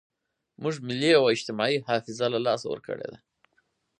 [0.61, 3.17] موږ ملي او اجتماعي حافظه له لاسه ورکړې ده.